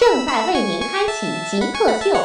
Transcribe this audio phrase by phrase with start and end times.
[0.00, 2.16] 正在为您开启极客秀。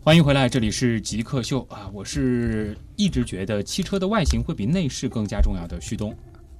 [0.00, 1.90] 欢迎回来，这里是极客秀啊！
[1.92, 6.16] 我是一直觉得汽车的外形会比内饰更加重要的旭东。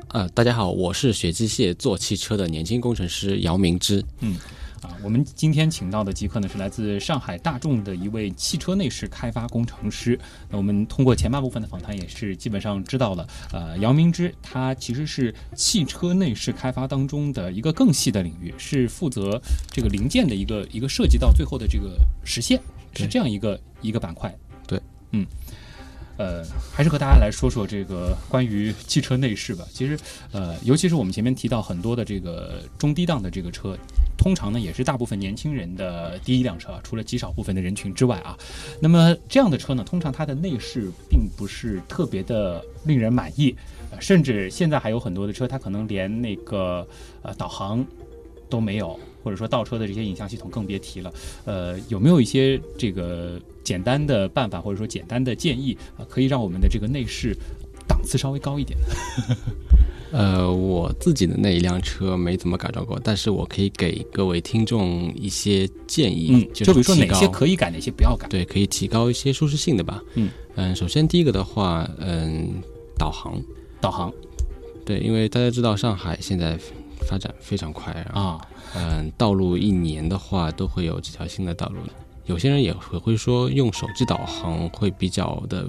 [0.09, 4.03] 呃，大家好，我是学机械做汽车的年轻工程师姚明之。
[4.21, 4.37] 嗯，
[4.85, 10.19] 啊，我们今天请到的极客呢是来自上海大众的一位汽车内饰开发工程师。
[10.51, 19.41] 那我们通过前半部分的访谈，也是基本上知道了，呃，姚明之他其实是汽车内饰开发当中的一个更细的领域，是负责
[19.73, 22.61] 这个零件的一个一个设计到最后的这个实现。
[22.97, 24.33] 是这样一个一个板块，
[24.69, 25.27] 对，嗯，
[26.17, 29.65] 呃，还是和大家来说说这个关于汽车内饰吧。
[29.73, 29.99] 其实，
[30.33, 33.77] 呃，尤其是我们前面提到很多的这个中低档的这个车，
[34.17, 38.39] 通常呢也是大部分年轻人的第一辆车，除了极少部分的人群之外啊。
[38.81, 43.55] 那么这样的车呢，通常它的内饰并不是特别的令人满意，
[44.01, 46.87] 甚至现在还有很多的车，它可能连那个
[47.23, 47.85] 呃导航
[48.49, 48.99] 都没有。
[49.25, 51.13] 或者说倒车的这些影像系统更别提了，
[51.47, 57.35] 呃，有没有一些这个简单的办法或者说简单的建议啊，可以让我们的这个内饰
[57.89, 58.79] 档次稍微高一点？
[60.13, 68.29] 呃，我自己的那一辆车没怎么改装过，但是我可以给各位听众一些建议，嗯，就比如说哪些可以改，哪些不要改？
[68.29, 70.01] 对，可以提高一些舒适性的吧。
[70.15, 72.63] 嗯嗯，首先第一个的话，嗯，
[72.97, 73.43] 导航，
[73.81, 74.13] 导航，
[74.85, 76.57] 对，因为大家知道上海现在
[77.09, 78.41] 发展非常快啊。
[78.75, 81.79] 嗯，道路一年的话都会有几条新的道路。
[82.27, 85.69] 有些人也会会说用手机导航会比较的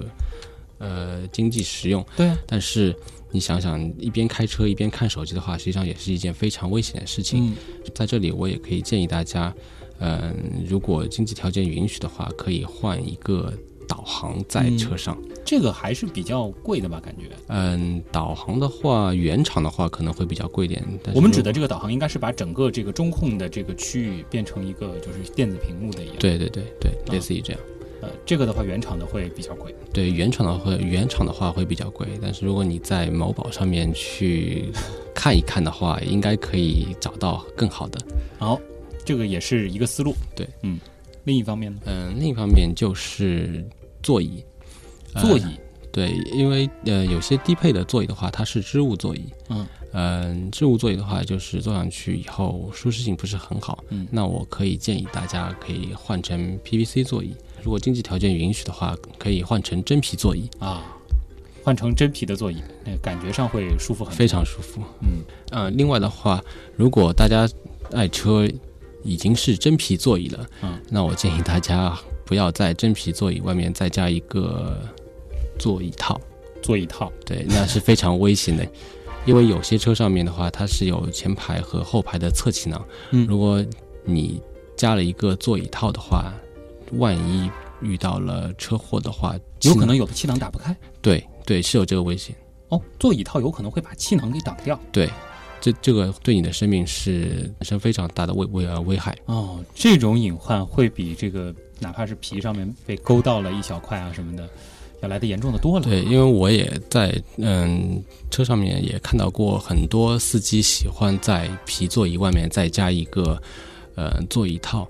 [0.79, 2.05] 呃经济实用。
[2.15, 2.31] 对。
[2.47, 2.95] 但是
[3.31, 7.47] 你想想，一边开车一边看手机的话，实际上也是一件非常危险的事情。
[7.47, 7.53] 嗯。
[7.93, 9.53] 在这里，我也可以建议大家，
[9.99, 10.35] 嗯，
[10.67, 13.53] 如果经济条件允许的话，可以换一个。
[13.87, 16.99] 导航在车上，这个还是比较贵的吧？
[17.03, 17.29] 感觉。
[17.47, 20.83] 嗯，导航的话，原厂的话可能会比较贵点。
[21.13, 26.15] 我们指的这个导航，应该是把整个这个中控的这个区域变成一个就是电子屏幕的一样。
[26.19, 27.61] 对对对对，类似于这样。
[28.01, 29.73] 呃，这个的话，原厂的会比较贵。
[29.93, 32.07] 对，原厂的话，原厂的话会比较贵。
[32.21, 34.65] 但是如果你在某宝上面去
[35.13, 37.99] 看一看的话，应该可以找到更好的。
[38.37, 38.59] 好，
[39.05, 40.13] 这个也是一个思路。
[40.35, 40.77] 对，嗯。
[41.25, 41.81] 另一方面呢？
[41.85, 43.63] 嗯，另一方面就是
[44.01, 44.43] 座椅，
[45.19, 45.59] 座椅，
[45.91, 60.49] 对，因为呃，有些低配的座椅的话，它是织物座椅，嗯，嗯，织物座椅的话，就是坐上去以后舒适性不是很好，嗯，那我可以建议大家可以换成 PVC 座椅，如果经济条件允许的话，可以换成真皮座椅。
[60.59, 60.83] 啊，
[61.63, 66.39] 换成真皮的座椅，那感觉上会舒服很，非常舒服，嗯，呃，另外的话，
[66.75, 67.49] 如果大家
[67.93, 68.47] 爱车。
[69.05, 71.95] 已经是真皮座椅了，嗯，那我建议大家
[72.25, 74.77] 不要在真皮座椅外面再加一个
[75.59, 76.19] 座椅套。
[76.61, 78.67] 座椅套，对，那是非常危险的，
[79.27, 83.63] 因为有些车上面的话，它是有前排和后排的侧气囊，嗯，如果
[84.03, 84.41] 你
[84.75, 86.33] 加了一个座椅套的话，
[86.93, 87.51] 万一
[87.81, 90.75] 遇到了车祸的话，有可能有的气囊打不开。
[91.03, 92.35] 对对，是有这个危险。
[92.69, 94.79] 哦，座椅套有可能会把气囊给挡掉。
[94.91, 95.07] 对。
[95.65, 104.47] 这这个对你的生命是产生非常大的危危呃危害哦，这种隐患会比这个哪怕是皮上面被勾到了一小块啊什么的，
[105.01, 105.83] 要来的严重的多了。
[105.83, 107.99] 对，因为我也在嗯
[108.29, 113.41] 车上面也看到过很多司机喜欢在皮座椅外面再加一个
[113.95, 114.87] 呃座椅套，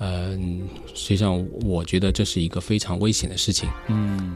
[0.00, 0.62] 嗯，
[0.94, 3.68] 实际上我觉得这是一个非常危险的事情。
[3.86, 4.34] 嗯。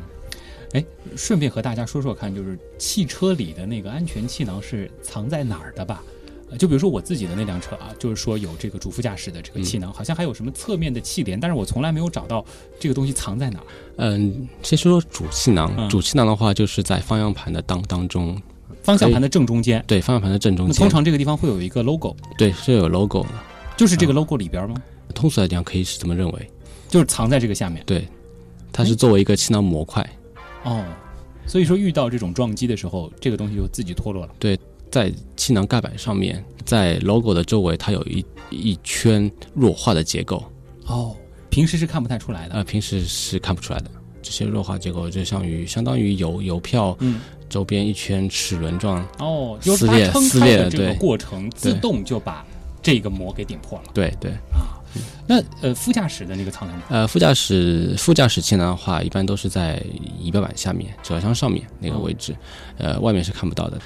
[0.73, 0.85] 哎，
[1.17, 6.03] 顺便和大家说说看，就是汽车里的那个安全气囊是藏在哪儿的吧？
[6.59, 12.45] 就比如说我自己的那辆车啊，就是说有这个主副驾驶的这个气囊，好像还有什么侧面的气帘，但是我从来没有找到
[12.79, 13.65] 这个东西藏在哪儿。
[13.97, 18.39] 嗯，先说说主气囊，主气囊的话就是在方向盘的当当中，
[18.83, 19.83] 方向盘的正中间。
[19.87, 20.77] 对，方向盘的正中间。
[20.77, 22.15] 通常这个地方会有一个 logo。
[22.37, 23.31] 对，是有 logo 的。
[23.75, 24.77] 就是这个 logo 里边吗？
[25.15, 26.51] 通俗来讲，可以是这么认为，
[26.89, 27.83] 就是藏在这个下面。
[27.87, 28.07] 对，
[28.71, 30.07] 它是作为一个气囊模块。
[30.65, 30.85] 哦，
[31.47, 34.33] 所以说遇到这种撞击的时候，这个东西就自己脱落了。
[34.39, 34.59] 对，
[34.91, 40.45] 在气囊盖板上面，在 logo 的周围，它有一一圈弱化的结构。
[40.87, 41.17] 哦，
[41.51, 42.55] 平时是看不太出来的。
[42.55, 43.91] 呃，平时是看不出来的。
[44.23, 52.47] 这些弱化结构就像于相当于邮邮票，嗯，周边一圈齿轮状哦，撕裂撕裂的这个过程，自动就把
[52.81, 53.85] 这个膜给顶破了。
[53.93, 54.79] 对对啊，
[55.27, 56.83] 那呃，副驾驶的那个舱在哪？
[56.91, 59.83] 呃，副驾驶副驾驶气囊的话，一般都是在
[60.21, 62.35] 仪表板下面、指挥箱上面那个位置，
[62.79, 63.81] 呃，外面是看不到的。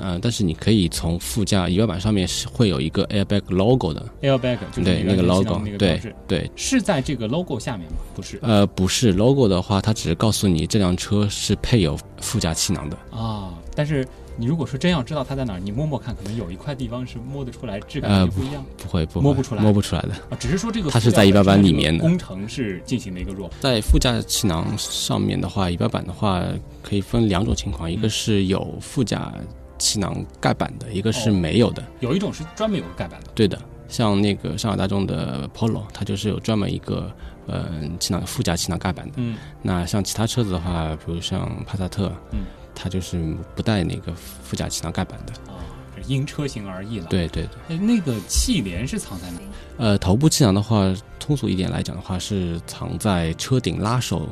[0.00, 7.98] 呃，但是你可以从副驾仪表板上面是会有一个 airbag logo 的，airbag 就是对那个 logo，对对，是在这个 logo 下面吗？
[8.14, 13.52] 不是，呃，不是 logo 的话，它只是告诉你这辆车是配有副驾气囊的啊。
[13.74, 14.06] 但是
[14.36, 18.64] 你如果说真要知道它在哪儿，你摸摸看，可能有一块地方是摸得出来，质感不一样。
[18.78, 20.36] 不会，不摸不出来，摸不出来的啊。
[20.38, 23.54] 只是说这个它是在仪表板里面的工程是进行了一个弱化。
[23.60, 26.42] 在副驾气囊上面的话，仪表板的话
[26.82, 29.32] 可以分两种情况，一个是有副驾。
[29.78, 33.26] 气囊盖板的一个是没有的，有一种是专门有个盖板的。
[33.34, 33.58] 对的，
[33.88, 37.12] 像那个上海大众的 Polo，它就是有专门一个
[37.48, 39.14] 嗯气囊副驾气囊盖板的。
[39.16, 42.42] 嗯，那像其他车子的话，比如像帕萨特，嗯，
[42.74, 45.32] 它就是不带那个副驾气囊盖板的。
[45.52, 45.60] 啊，
[46.06, 47.06] 因车型而异了。
[47.06, 47.76] 对对对。
[47.78, 49.38] 那个气帘是藏在哪？
[49.78, 54.28] 呃，头部气囊的话，通俗一点来讲的话，是藏在车顶拉手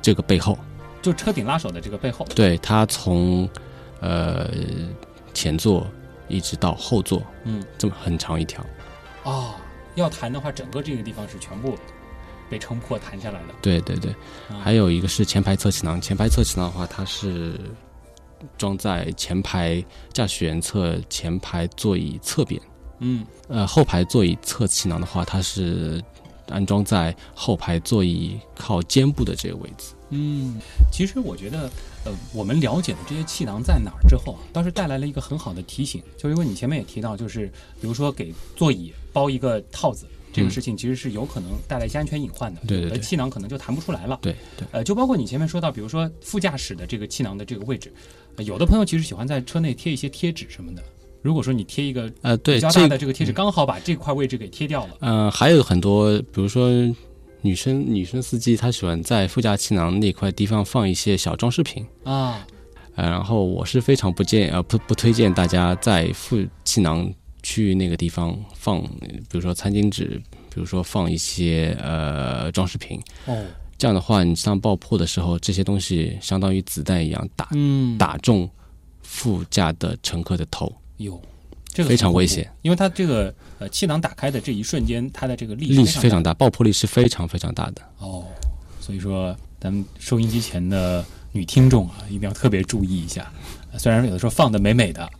[0.00, 0.58] 这个背后。
[1.00, 2.26] 就车顶拉手的这个背后。
[2.34, 3.48] 对，它从。
[4.00, 4.48] 呃，
[5.34, 5.84] 前座
[6.28, 8.64] 一直到后座，嗯，这么很长一条。
[9.24, 9.56] 哦，
[9.96, 11.76] 要弹的话，整个这个地方是全部
[12.48, 13.54] 被撑破弹下来的。
[13.60, 14.14] 对对对，
[14.62, 17.58] 还有一个是前排侧气囊，前排侧气囊的话，它是
[18.56, 22.60] 装在前排驾驶员侧前排座椅侧边。
[23.00, 26.02] 嗯，呃，后排座椅侧气囊的话，它是
[26.48, 29.94] 安装在后排座椅靠肩部的这个位置。
[30.10, 30.58] 嗯，
[30.92, 31.70] 其实我觉得。
[32.04, 37.48] 呃，我们了解了这些气囊在哪儿之后啊，倒是带来了一个很好的提醒，就是因为你前面也提到，就是
[37.80, 44.66] 比如说给座椅包一个套子，这个事情其实是有可能带来一些安全隐患的，对对，气囊可能就弹不出来了，对对。
[44.72, 47.92] 呃，就包括你前面说到，比如说副驾驶的这个气囊的这个位置，
[48.38, 50.82] 有的朋友其实喜欢在车内贴一些贴纸什么的，
[51.22, 56.70] 如果说你贴一个呃对比较大的这个贴纸，刚好把这块位置给贴掉了，嗯，还有很多，比如说。
[57.40, 62.44] 女生女生司机她喜欢在副驾气囊那块地方放一些小装饰品啊，
[62.96, 67.08] 呃，然后我是非常不建呃不不推荐大家在副气囊
[67.42, 73.44] 区域那个地方放，比如说餐巾纸，比如说放一些呃装饰品哦，
[73.76, 77.48] 这样的话，你上爆破的时候，这些东西相当于子弹一样打
[77.98, 78.48] 打中
[79.02, 81.20] 副驾的乘客的头，有。
[81.70, 87.82] 这个非常危险，因为它这个呃气囊打开的这一瞬间，它的这个力力是非常大，爆破力是非常非常大的。
[87.98, 88.24] 哦，
[88.80, 93.30] 所以说咱们收音机前的女听众啊，一定要特别注意一下。
[93.78, 95.10] 虽然有的时候放的美美的啊，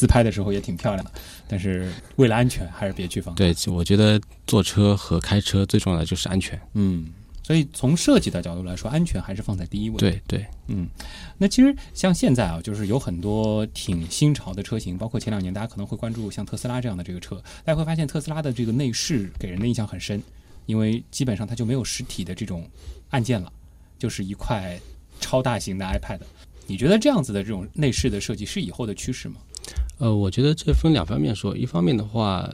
[0.00, 1.12] 自拍的时候也挺漂亮的，
[1.46, 3.34] 但是为了安全，还是别去放。
[3.34, 6.58] 对，我觉得坐车和开车最重要的就是安全。
[6.72, 7.08] 嗯。
[7.42, 9.96] 所以从设计的角度来说，安全还是放在第一位。
[9.96, 10.88] 对对，嗯，
[11.36, 20.22] 那其实像现在啊，就是有很多挺新潮的车型，包括前两年大家可能会关注像特斯拉这样的这个车，大家会发现特斯拉的这个内饰给人的印象很深，
[20.66, 22.64] 因为基本上它就没有实体的这种
[23.08, 23.52] 按键了，
[23.98, 24.78] 就是一块
[25.18, 26.20] 超大型的 iPad。
[26.68, 29.36] 你觉得这样子的这种内饰的设计是以后的趋势吗？
[29.98, 32.50] 呃，我觉得这分两方面说，一方面的话。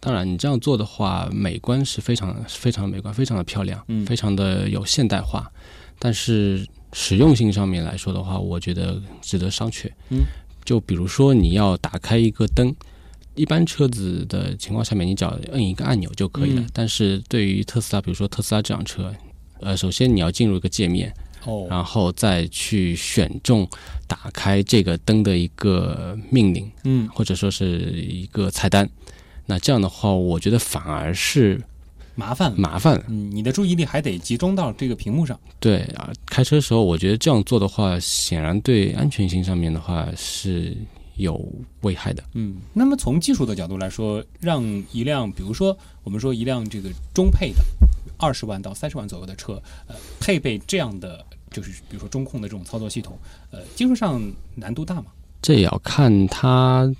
[0.00, 5.50] 当然，你这样做的话，美观是非常非常美观，非常的漂亮，嗯，非常的有现代化。
[5.98, 9.90] 但是实用性上面来说的话，我觉得值得商榷。
[10.10, 10.20] 嗯，
[10.64, 12.72] 就比如说你要打开一个灯，
[13.34, 16.64] 一般车子的情况下面，你只要摁一个按钮就可以了。
[16.72, 19.12] 但是对于特斯拉，比如说特斯拉这辆车，
[19.58, 21.12] 呃，首先你要进入一个界面，
[21.48, 23.66] 哦，然后再去选中
[24.06, 28.88] 打开这个灯的一个命令，嗯，或者说是一个菜单。
[29.46, 31.58] 那这样的话，我觉得反而是
[32.14, 33.02] 麻烦麻烦。
[33.08, 35.40] 嗯，你的注意力还得集中到这个屏幕上。
[35.58, 40.76] 对啊，开车时候，我觉得这样做的话，显然对安全性上面的话是
[41.16, 41.50] 有
[41.80, 42.22] 危害的。
[42.34, 44.62] 嗯，那么从技术的角度来说，让
[44.92, 47.62] 一辆，比如说我们说一辆这个中配的
[48.18, 53.18] 二十万到三十万左右的车，呃，配备这样的就是比如说中控的这种操作系统，
[53.50, 54.20] 呃，技术上
[54.54, 55.06] 难度大吗？
[55.42, 56.92] 这也要看它，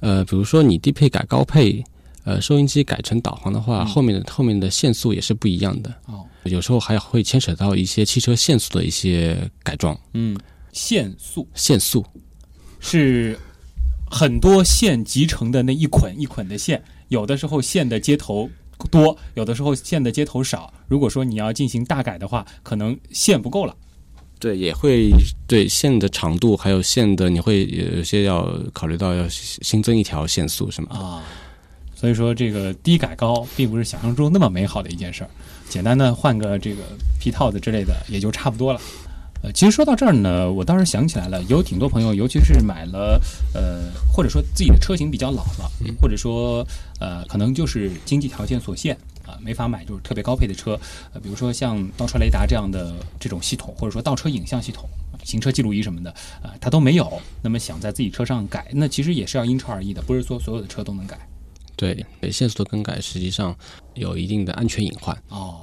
[0.00, 1.84] 呃，比如说你低配改高配。
[2.26, 5.94] 呃，收音机改成导航的话，后面的后面的限速也是不一样的。
[6.06, 9.96] 哦，有时候还会牵扯到一些汽车限速的一些改装。
[10.12, 10.36] 嗯，
[10.72, 12.04] 限速，限速
[12.80, 13.38] 是
[14.10, 18.50] 很多线集成的那一捆一捆的线，有的时候线的接头
[18.90, 20.74] 多，有的时候线的接头少。
[20.88, 23.76] 如果说你要进行大改的话，可能线不够了。
[24.38, 25.10] 对，也会
[25.46, 27.64] 对线的长度还有线的，你会
[27.96, 30.88] 有些要考虑到要新增一条线速，是吗？
[30.90, 31.22] 啊。
[31.94, 35.30] 所以说，这个低改高并不是想象中那么美好的一件事儿。
[35.66, 36.82] 简单的换个这个
[37.18, 38.80] 皮套子之类的也就差不多了。
[39.42, 43.18] 呃，其实说到这儿呢，我倒是想起来了，有挺多朋友，尤其是买了
[43.54, 46.66] 呃，或者说自己的车型比较老了，或者说
[47.00, 48.94] 呃，可能就是经济条件所限
[49.26, 50.78] 啊，没法买就是特别高配的车，
[51.12, 54.88] 呃，比如说像倒车雷达这样的这种系统，或者说倒车影像系统、
[55.24, 56.10] 行车记录仪什么的
[56.42, 57.20] 啊，它都没有。
[57.42, 61.18] 那么想在自己车上改，那其实也是要因车而异的，不是说所有的车都能改。
[61.76, 63.54] 对，限速的更改实际上
[63.94, 65.60] 有一定的安全隐患哦。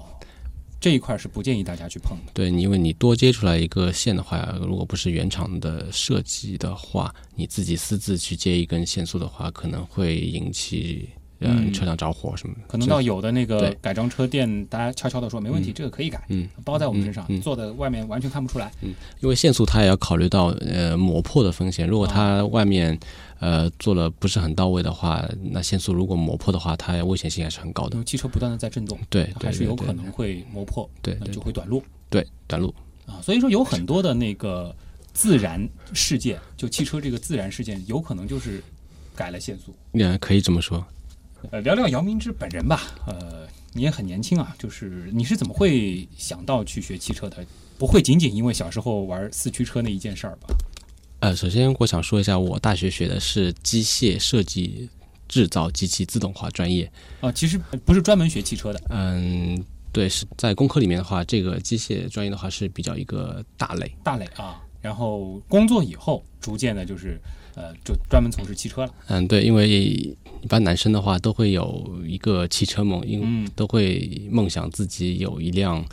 [0.80, 2.32] 这一块是不建议大家去碰的。
[2.34, 11.10] 对，因为你多接出来一个线的话，如果不是原厂的设计的话，你自己私自去接一根线速的话，可能会引起
[11.40, 12.62] 嗯车辆着火什么的。
[12.68, 18.72] 可能到有的那个改装车店，大家悄悄的说没问题，这个可以改，嗯，包在我们身上，做的外面完全看不出来。
[18.82, 23.00] 嗯，因为限速它也要考虑到呃磨破的风险，如果它外面。
[23.40, 25.22] 呃，做了不是很到位的话，
[25.52, 27.96] 那限速如果磨破的话，它危险性还是很高的。
[27.96, 32.74] 因为汽车不断的在震动，对，还是有可能会磨破，对，就会短路，对，短路
[33.06, 33.20] 啊。
[33.22, 34.74] 所以说有很多的那个
[35.12, 38.64] 自然事件，就汽车这个自然事件，有可能就是
[39.14, 39.76] 改了限速。
[39.92, 40.82] 也可以这么说。
[41.52, 42.82] 呃，聊聊姚明之本人吧。
[43.06, 47.46] 呃，你也很年轻啊，就是你是怎么会想到去学汽车的？
[47.78, 50.56] 不会仅仅因为小时候玩四驱车那一件事儿吧？
[51.20, 54.90] 呃，首先我想说一下，我大学学的是机械设计
[55.28, 56.90] 制造及其自动化专业
[57.22, 58.82] 啊，其实不是专门学汽车的。
[58.90, 64.62] 嗯，对，是在工科里面的话，这个机械专业的话是比较一个大类，大类啊。
[64.82, 67.18] 然后工作以后，逐渐的就是
[67.56, 68.94] 呃，就专门从事汽车了。
[69.08, 75.84] 嗯，对，因为一般男生的话都会有一个汽车梦，因都会梦想自己有一辆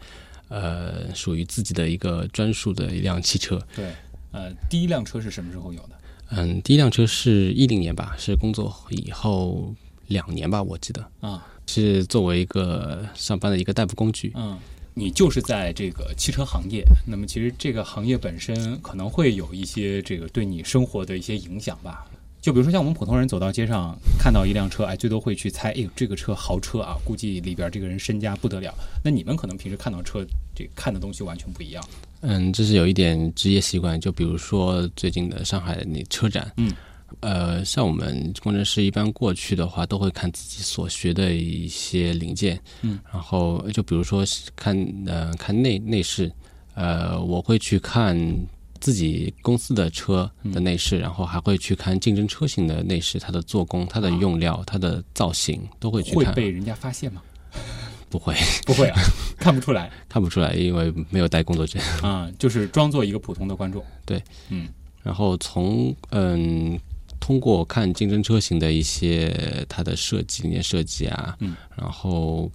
[0.49, 3.64] 呃属于自己的一个专属的一辆汽车。
[3.75, 3.92] 对。
[4.33, 5.90] 呃，第一辆车是什么时候有的？
[6.28, 9.75] 嗯，第一辆车是一零年吧，是工作以后
[10.07, 14.33] 两年吧，我记得啊，是作为一个上班的一个代步工具。
[14.37, 14.57] 嗯，
[14.95, 22.07] 你就是在这个汽车行业，那么其实这个行业本身可能会有一些这个对你生活的一些影响吧。
[22.41, 28.75] 就比如说像我们普通人走到街上看到一辆车，哎，最多会去猜，哎，这个车豪车啊，估计里边这个人身家不得了。
[29.05, 31.85] 那你们可能平时看到车，这看的东西完全不一样。
[32.23, 34.01] 嗯，这是有一点职业习惯。
[34.01, 36.73] 就比如说最近的上海的那车展，嗯，
[37.21, 44.25] 呃，像我们工程师一般过去的话，都会看自己所学的一些零件，嗯，然后就比如说
[44.57, 44.75] 看
[45.07, 46.33] 呃看内内饰，
[46.75, 48.17] 呃，我会去看。
[48.81, 56.27] 自己公司的车的内饰，然后还会去看竞争车型的内饰，它的做工、它的用料、它的造型都会去看。
[56.27, 57.23] 会被人家发现吗？
[58.09, 58.35] 不会，
[58.67, 59.01] 不会啊，
[59.39, 63.85] 看不出来， 看不出来，因为没有带工作证啊，就是装作一个普通的观众。
[64.05, 64.69] 对，嗯，
[65.03, 66.79] 然后从嗯
[67.21, 72.51] 通过看竞争车型的一些它的设计、里面设计啊，嗯，然后。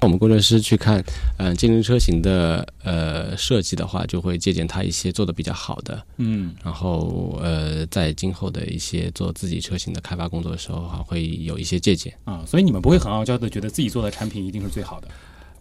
[0.00, 1.02] 我们工程师去看，
[1.38, 12.44] 嗯，竞争车型的呃设计的话，就会借鉴它一些做的比较好的，嗯，然后呃，在今后的一些做自己车型的开发工作的时候，还会有一些借鉴啊。
[12.46, 15.08] 所以你们不会很傲娇的觉得自己做的产品一定是最好的。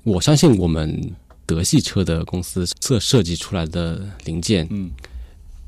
[0.03, 1.11] 我相信我们
[1.47, 4.91] 德系车的公司设设计出来的零件，嗯，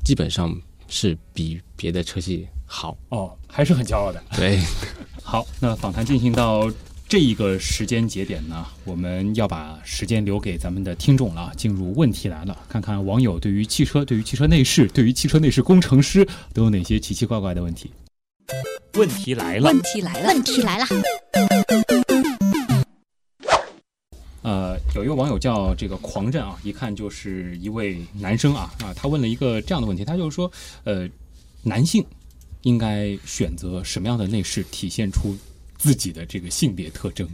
[0.04, 4.22] 基本上是比别的车系好哦，还是很骄傲的。
[4.36, 4.60] 对，
[5.24, 6.70] 好，那访谈进行到。
[7.10, 11.52] 这一个时间节点呢，我们要把时间留给咱们的听众了。
[11.56, 16.24] 进入问题来了，看看网友对于汽车、对于汽车内饰、对于汽车内饰工程师
[16.54, 17.90] 都有哪些奇奇怪怪的问题。
[18.94, 20.86] 问题来了，问题来了，问题来了。
[24.42, 30.48] 呃，有一个网友叫这个狂震啊，一看就是一位男生啊啊，他问了一个这样的问题，他就是说，
[30.84, 31.08] 呃，
[31.64, 32.06] 男性
[32.62, 35.36] 应该选择什么样的内饰，体现出？
[35.80, 37.26] 自己的这个性别特征，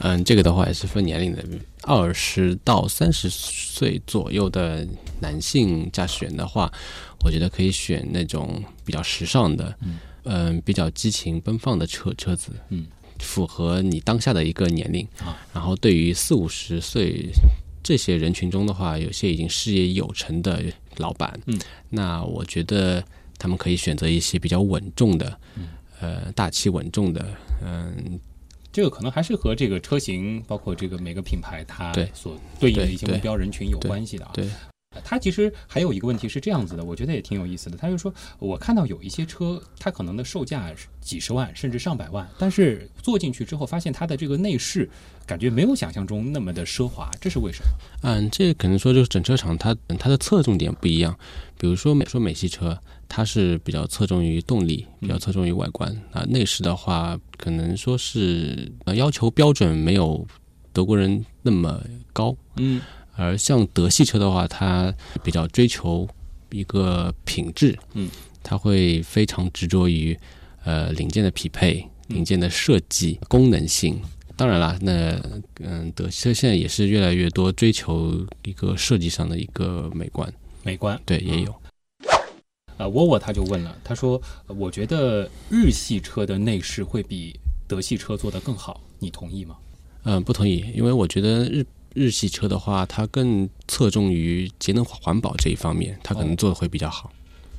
[0.00, 1.44] 嗯，这个的话也是分年龄的，
[1.82, 4.84] 二十到三十岁左右的
[5.20, 6.68] 男性驾驶员的话，
[7.24, 9.72] 我觉得可以选那种比较时尚的，
[10.24, 12.84] 嗯，比较激情奔放的车车子，嗯，
[13.20, 15.06] 符合你当下的一个年龄。
[15.20, 15.38] 啊。
[15.54, 17.30] 然后对于四五十岁
[17.80, 20.60] 这些人群中的话，有些已经事业有成的
[20.96, 21.56] 老板，嗯，
[21.90, 23.04] 那我觉得
[23.38, 25.68] 他们可以选择一些比较稳重的，嗯。
[26.00, 27.26] 呃，大气稳重的，
[27.64, 28.18] 嗯，
[28.72, 34.30] 这个可能还是和这个车型，包括这个每个品牌它所对应的一些目标人群有关系的啊。
[34.34, 34.48] 对，
[35.04, 37.76] 它其实还有一个问题是这样子的，我觉得也挺有意思的。
[37.76, 44.88] 他就说，我看到有一些车，它可能的售价是几十万甚至上百万，但是坐进去之后发现它的这个内饰
[45.26, 47.68] 感觉没有想象中那么的奢华，这是为什么？
[48.02, 51.18] 嗯，这可能说就是整车厂它它的侧重点不一样，
[51.58, 52.78] 比如说美说美系车。
[53.10, 56.22] 它是比较侧重于动力，比较侧重于外观啊。
[56.28, 60.26] 内饰的话，可能说是呃要求标准没有
[60.74, 62.36] 德国人那么高。
[62.56, 62.82] 嗯，
[63.16, 66.06] 而像德系车的话，它比较追求
[66.50, 67.74] 一个品质。
[67.94, 68.10] 嗯，
[68.42, 70.14] 它会非常执着于
[70.64, 73.98] 呃零件的匹配、零件的设计、功能性。
[74.36, 75.18] 当然啦，那
[75.60, 80.30] 嗯，德系车现在也是越来越多追求一个设计上的一个美观。
[80.68, 81.54] 美观对也有。
[82.76, 87.34] 呃，沃沃他就问了，他说：“我觉得日系车的内饰会比
[87.66, 89.56] 德系车做得更好，你同意吗？”
[90.04, 97.10] 嗯，不同意，因为我觉得日日系车的话，它更侧重于节能环保这一方面，它可能做的会比较好。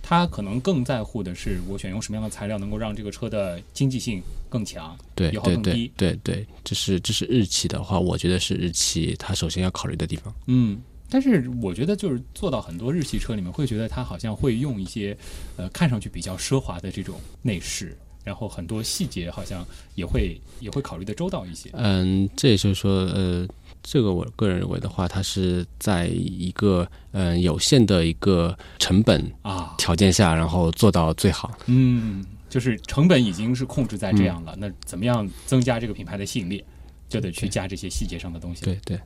[0.03, 5.91] 它可能更在乎的是我选用什么样的材料能够让这个车的经济性更强，对油耗更低。
[5.97, 10.33] 对对，这是这是日系的话，我觉得是日系它首先要考虑的地方。
[10.47, 10.79] 嗯。
[11.09, 15.17] 但是我觉得，就是做到很多日系车里面，会觉得它好像会用一些，
[15.57, 21.69] 呃，看上去比较奢华的这种内饰，然后很多细节好像也会 也会考虑的周到一些。
[21.73, 23.47] 嗯，这也就是说，呃，
[23.81, 31.57] 这个我个人认为的话，它是在一个嗯有限的一个成本啊条件下，然后做到最好。
[31.65, 36.63] 嗯，就是成本已经是控制在这样了，那怎么样增加这个品牌的吸引力，
[37.07, 38.63] 就得去加这些细节上的东西。
[38.63, 38.99] 对对。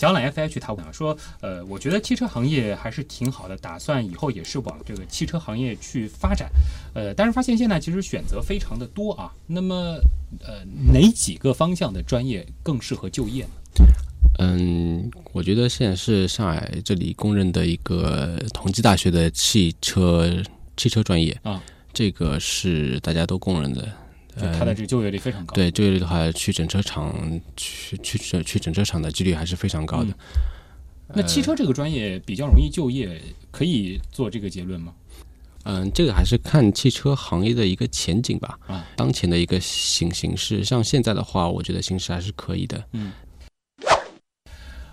[0.00, 6.50] 小懒 F H 他问啊说，呃，我觉得汽车行业还是挺好的，打算以后也是往这个汽车行业去发展，
[6.94, 9.30] 呃，但是发现现在其实选择非常的多啊。
[9.46, 10.00] 那么，
[10.42, 13.50] 呃，哪几个方向的专业更适合就业呢？
[14.38, 20.34] 嗯，我觉得现在是上海这里公认的一个同济大学的汽车
[20.78, 23.86] 汽车专业啊，这个是大家都公认的。
[24.36, 25.54] 它的这个就业率非常高。
[25.54, 30.14] 对就业率的话，去整车厂去去去整车厂的几率还是非常高的。
[31.12, 33.20] 那汽车这个专业比较容易就业，
[33.50, 34.92] 可以做这个结论吗？
[35.64, 38.58] 嗯，这个还是看汽车行业的一个前景吧。
[38.66, 42.84] 啊，当前的一个形形势，像现在的话，我觉得形势还是可以的。
[42.92, 43.12] 嗯。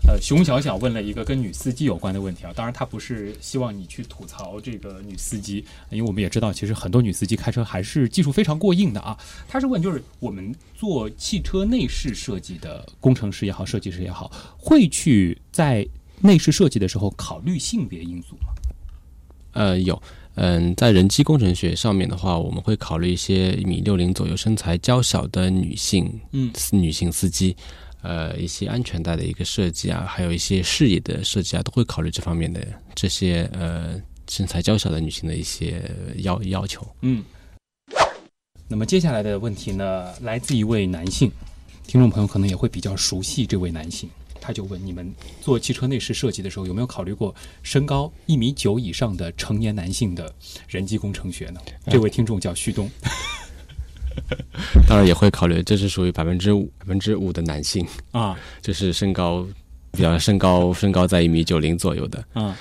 [0.08, 5.58] 呃，熊小小问了一个跟女司机有关的问题啊，当然他不是希望你去吐槽这个女司机，
[5.90, 9.18] 因为我们也知道，其实很多女司机开车还是技术非常过硬的啊。
[9.50, 15.86] 他是问，就是我们做汽车内饰设计的工程师也好，设计师也好，会去在
[16.22, 18.54] 内饰设计的时候考虑性别因素吗？
[19.52, 20.02] 呃，有，
[20.36, 27.58] 嗯，在人机工程学上面的话，我们会考虑一些一米六零左右、身材娇小的女性，嗯，女性司机。
[28.02, 35.84] 呃，一些安全带的一个设计啊，还有一些视野的设计啊，都会考虑这方面的这些呃身材娇小的女性的一些
[36.18, 36.88] 要要求。
[37.02, 37.24] 嗯，
[38.68, 41.32] 那么接下来的问题呢，来自一位男性
[41.86, 47.34] 听众朋友，可能也会比较熟悉这位男性，他就问：你们做汽车内饰设计的时候，有没有考虑过
[47.64, 50.34] 身高一米九以上的成年男性的
[50.68, 51.60] 人机工程学呢？
[51.90, 52.90] 这位听众叫旭东。
[54.88, 59.46] 当然也会考虑，这是属于百分之五百分之五的男性啊， 就是身高
[59.92, 62.58] 比较身高身高在一米九零左右的啊。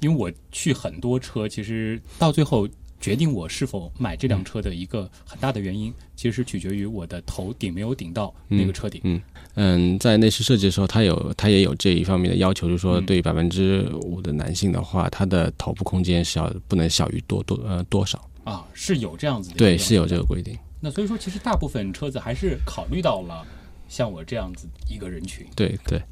[0.00, 2.68] 因为我去很多车，其实到最后
[3.00, 9.00] 决定我是否买这辆车的一个很大的原因，其实是取决于我的头顶没有顶到那个车顶。
[9.04, 9.20] 嗯
[9.54, 18.28] 嗯，在内饰设计的时候，它有它也有这一方面的要求，就是说对百分之五的男性的话，他的头部空间是要不能小于多多呃多少。
[18.44, 20.58] 啊，是有这样子的，对，是有这个规定。
[20.80, 23.46] 那所以说，其实大部分车子还是考虑到了
[23.88, 25.46] 像我这样子一个人群。
[25.54, 26.02] 对对。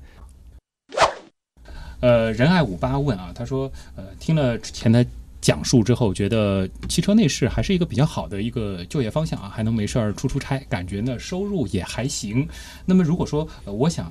[2.01, 5.05] 呃，仁爱五八问啊，他说，呃，听了之前的
[5.41, 12.49] 讲述之后，觉得汽车内饰还是一个比较好的一个就业方向啊，还能没事儿出出差，感觉呢收入也还行。
[12.87, 14.11] 那么如果说呃、我想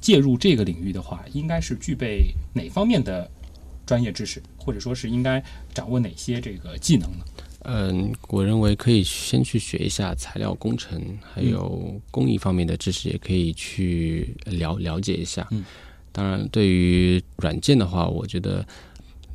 [0.00, 3.28] 介入这个领域的话，应该是具备哪方面的
[3.84, 7.24] 专业知识，或者说是应该掌握哪些这个技能呢？
[7.64, 15.48] 嗯，我认为可以先去学一下材料工程，还有工艺方面的知识，也可以去了了解一下。
[15.50, 15.64] 嗯，
[16.12, 18.64] 当然，对于软件的话，我觉得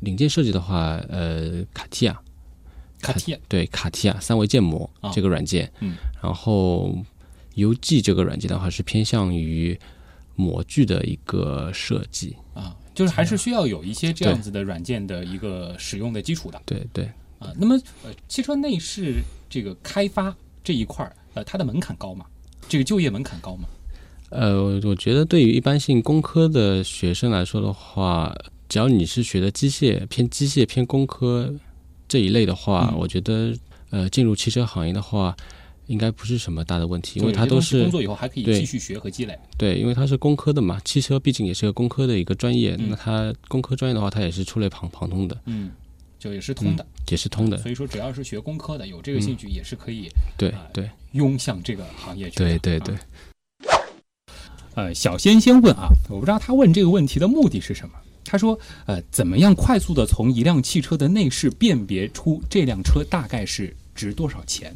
[0.00, 2.20] 零件设计的话，呃，卡地亚，
[3.00, 6.96] 卡地亚对卡地亚三维建模这个软件，嗯，然后
[7.56, 9.78] UG 这个软件的话是偏向于
[10.36, 16.62] 模具的一个设计啊，就是还是需要有一些这样子的软件的一个使用的基础的。
[16.64, 17.10] 对对。
[17.40, 17.74] 啊，那么
[18.04, 19.16] 呃，汽车内饰
[19.48, 22.24] 这个开发这一块儿，呃，它的门槛高吗？
[22.68, 23.66] 这个就业门槛高吗？
[24.28, 28.32] 呃，我觉得对于一般性工科的学生来说的话，
[28.68, 31.52] 只要你是学的机械偏机械偏工科
[32.06, 33.52] 这一类的话，我觉得
[33.88, 35.34] 呃，进入汽车行业的话，
[35.86, 39.36] 应该不是什么大的问题，因为它都是工作以后还可以继续学和积累。
[39.58, 45.40] 对，因为它是工科的嘛，汽车毕竟也是个工科的一个专业，那它工科专业的话，它也是触类旁旁通的。
[45.46, 45.70] 嗯。
[46.20, 47.56] 就也是通的，也是通的。
[47.58, 52.36] 所以说，只要是学工科的，有这个兴趣，也是可以对对拥向这个行业去。
[52.36, 52.94] 对对对。
[54.74, 57.94] 呃，小仙仙问啊，我不知道他问这个问题的目的是什么。
[58.24, 58.56] 他说，
[58.86, 64.72] 呃，怎么样快速的从一辆汽车的内饰辨别出这辆车大概是值多少钱？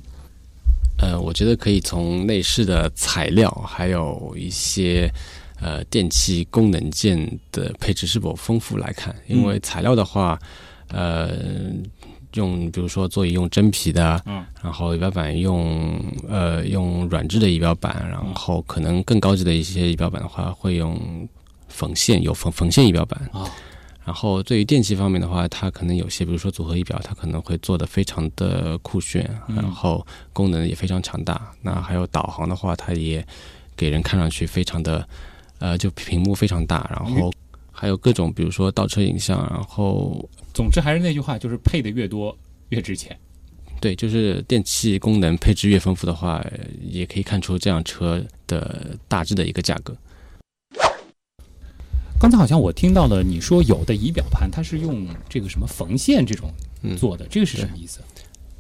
[0.99, 5.09] 呃，我觉得可以从内饰的材料，还有一些
[5.61, 9.15] 呃电器功能件的配置是否丰富来看。
[9.29, 10.37] 因为材料的话，
[10.95, 11.31] 呃，
[12.35, 21.29] 用比如说座椅用真皮的，嗯，然后仪表板用呃用软质的仪表板，然后可能更高级的一些仪表板的话会用
[21.69, 23.45] 缝线，有缝缝线仪表板啊。
[24.05, 31.41] 然后对于电器方面的话，它可能有些，比如说组合仪表，它可能会做的非常的酷炫，然后功能也非常强大。
[31.63, 33.27] 那还有导航的话，它也
[33.75, 35.09] 给人看上去非常的，
[35.59, 36.87] 呃，就屏幕非常大。
[36.95, 37.33] 然后
[37.85, 39.47] 还有各种，比如说倒车影像。
[39.51, 42.35] 然后，总之还是那句话，就是配的越多
[42.71, 43.15] 越值钱。
[43.79, 46.43] 对，就是电器功能配置越丰富的话，
[46.81, 49.95] 也可以看出这辆车的大致的一个价格。
[52.19, 56.51] 刚才好像我听到了你说有的仪表盘它是用这个什么缝线这种
[56.97, 58.01] 做的，这个是什么意思？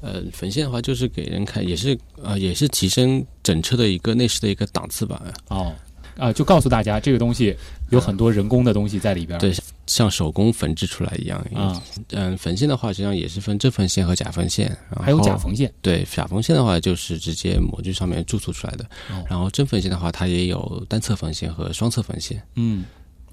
[0.02, 5.32] 呃，缝线的话就是给人看，也是呃也是提升整车的一个内饰的一个档次吧。
[5.48, 5.74] 哦，
[6.16, 7.56] 啊，就告诉大家这个东西
[7.90, 9.52] 有很多人工的东西在里边，对，
[9.86, 11.82] 像手工缝制出来一样啊。
[12.10, 15.72] 嗯，缝线的话实际上也是分真缝线和假缝线，还有假缝线。
[15.82, 18.86] 对，假缝线的话就是直接模具上面注塑出来的，
[19.28, 22.42] 然后真缝线的话它也有单侧缝线和双侧缝线。
[22.54, 22.84] 嗯。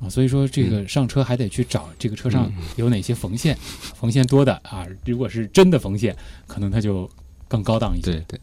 [0.03, 3.55] 啊，所以说这个上车还得去找这个车上有哪些缝线，
[3.93, 6.17] 缝线多的啊，如果是真的缝线，
[6.47, 7.07] 可能它就
[7.47, 8.13] 更高档一些。
[8.13, 8.39] 对对。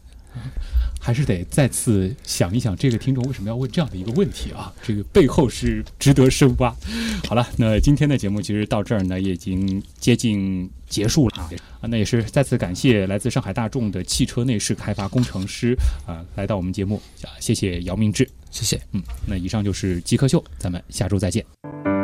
[0.99, 4.71] 还是得再次想一想，这个听众为什么要问这样的一个问题啊？
[4.83, 6.75] 这个背后是值得深挖。
[7.27, 11.49] 好了，那今天的节目其实到这儿呢，也已经接近结束了啊。
[11.81, 15.73] 啊，那也是再次感谢来自上海大众的汽车内饰开发工程师
[16.05, 18.79] 啊，来到我们节目啊，谢谢姚明志，谢谢。
[18.91, 21.98] 嗯，那以上就是极客秀，咱们下周再见。